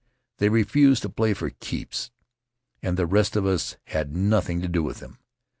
[0.39, 2.09] They refused to play "for keeps,"
[2.81, 5.19] and the rest of us had nothing to do with them.